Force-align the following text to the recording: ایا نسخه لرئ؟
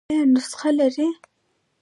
ایا 0.11 0.23
نسخه 0.33 0.69
لرئ؟ 0.77 1.07